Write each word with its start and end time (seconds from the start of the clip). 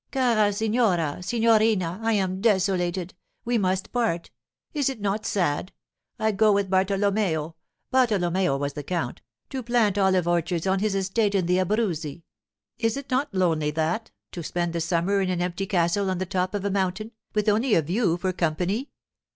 'Cara 0.09 0.51
signora, 0.51 1.21
signorina, 1.21 1.99
I 2.01 2.13
am 2.13 2.41
desolated! 2.41 3.13
We 3.45 3.59
must 3.59 3.91
part! 3.91 4.31
Is 4.73 4.89
it 4.89 4.99
not 4.99 5.27
sad? 5.27 5.71
I 6.17 6.31
go 6.31 6.51
with 6.51 6.71
Bartolomeo' 6.71 7.53
(Bartolomeo 7.91 8.57
was 8.57 8.73
the 8.73 8.81
count) 8.81 9.21
'to 9.51 9.61
plant 9.61 9.99
olive 9.99 10.27
orchards 10.27 10.65
on 10.65 10.79
his 10.79 10.95
estate 10.95 11.35
in 11.35 11.45
the 11.45 11.59
Abruzzi. 11.59 12.23
Is 12.79 12.97
it 12.97 13.11
not 13.11 13.31
lonely, 13.31 13.69
that—to 13.69 14.41
spend 14.41 14.73
the 14.73 14.81
summer 14.81 15.21
in 15.21 15.29
an 15.29 15.39
empty 15.39 15.67
castle 15.67 16.09
on 16.09 16.17
the 16.17 16.25
top 16.25 16.55
of 16.55 16.65
a 16.65 16.71
mountain, 16.71 17.11
with 17.35 17.47
only 17.47 17.75
a 17.75 17.83
view 17.83 18.17
for 18.17 18.33
company? 18.33 18.89